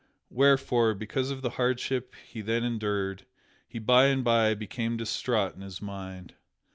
[0.31, 3.27] Wherefore, because of the hardship he then endured,
[3.67, 6.33] he by and by became distraught in his mind.